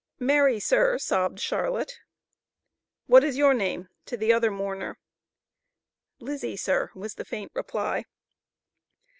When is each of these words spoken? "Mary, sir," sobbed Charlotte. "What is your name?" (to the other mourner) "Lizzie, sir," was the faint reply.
"Mary, 0.17 0.59
sir," 0.59 0.97
sobbed 0.97 1.39
Charlotte. 1.39 1.99
"What 3.05 3.23
is 3.23 3.37
your 3.37 3.53
name?" 3.53 3.87
(to 4.07 4.17
the 4.17 4.33
other 4.33 4.49
mourner) 4.49 4.97
"Lizzie, 6.19 6.57
sir," 6.57 6.89
was 6.95 7.13
the 7.13 7.23
faint 7.23 7.51
reply. 7.53 8.05